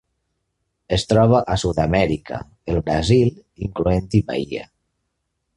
Es 0.97 1.03
troba 1.11 1.41
a 1.55 1.57
Sud-amèrica: 1.65 2.41
el 2.73 2.81
Brasil, 2.89 3.31
incloent-hi 3.69 4.27
Bahia. 4.33 4.69